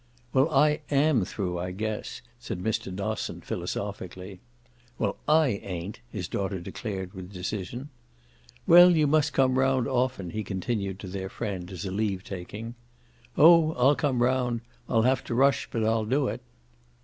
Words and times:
"Well, 0.33 0.49
I 0.49 0.79
AM 0.89 1.25
through, 1.25 1.59
I 1.59 1.69
guess," 1.69 2.23
said 2.39 2.59
Mr. 2.59 2.91
Dosson 2.91 3.41
philosophically. 3.41 4.39
"Well, 4.97 5.17
I 5.27 5.59
ain't!" 5.61 5.99
his 6.09 6.27
daughter 6.27 6.59
declared 6.59 7.13
with 7.13 7.31
decision. 7.31 7.89
"Well, 8.65 8.95
you 8.95 9.05
must 9.05 9.31
come 9.31 9.59
round 9.59 9.87
often," 9.87 10.31
he 10.31 10.43
continued 10.43 10.97
to 11.01 11.07
their 11.07 11.29
friend 11.29 11.69
as 11.71 11.85
a 11.85 11.91
leave 11.91 12.23
taking. 12.23 12.73
"Oh, 13.37 13.73
I'll 13.73 13.95
come 13.95 14.23
round! 14.23 14.61
I'll 14.89 15.03
have 15.03 15.23
to 15.25 15.35
rush, 15.35 15.67
but 15.71 15.83
I'll 15.85 16.05
do 16.05 16.27
it." 16.29 16.41